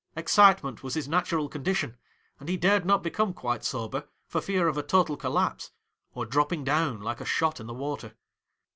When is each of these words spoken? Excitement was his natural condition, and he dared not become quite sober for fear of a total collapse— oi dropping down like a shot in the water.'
Excitement 0.15 0.81
was 0.81 0.95
his 0.95 1.07
natural 1.07 1.47
condition, 1.47 1.95
and 2.39 2.49
he 2.49 2.57
dared 2.57 2.85
not 2.87 3.03
become 3.03 3.35
quite 3.35 3.63
sober 3.63 4.07
for 4.25 4.41
fear 4.41 4.67
of 4.67 4.75
a 4.75 4.81
total 4.81 5.15
collapse— 5.15 5.73
oi 6.17 6.25
dropping 6.25 6.63
down 6.63 7.01
like 7.01 7.21
a 7.21 7.23
shot 7.25 7.59
in 7.59 7.67
the 7.67 7.73
water.' 7.75 8.15